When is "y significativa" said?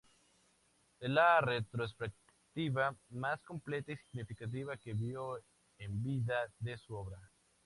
3.91-4.75